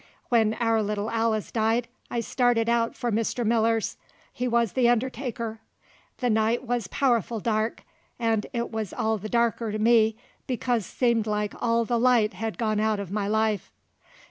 When 0.29 0.55
our 0.55 0.81
little 0.81 1.11
Alice 1.11 1.51
died 1.51 1.87
I 2.09 2.21
started 2.21 2.67
out 2.67 2.95
for 2.95 3.11
Mr. 3.11 3.45
Miller's; 3.45 3.97
he 4.33 4.47
wuz 4.47 4.73
the 4.73 4.89
undertaker. 4.89 5.59
The 6.17 6.29
night 6.31 6.65
wuz 6.65 6.87
powerful 6.89 7.39
dark, 7.39 7.83
'nd 8.19 8.47
it 8.51 8.71
wuz 8.71 8.85
all 8.97 9.19
the 9.19 9.29
darker 9.29 9.71
to 9.71 9.77
me, 9.77 10.15
because 10.47 10.87
seemed 10.87 11.27
like 11.27 11.53
all 11.61 11.85
the 11.85 11.99
light 11.99 12.33
hed 12.33 12.57
gone 12.57 12.79
out 12.79 12.99
in 12.99 13.13
my 13.13 13.27
life. 13.27 13.71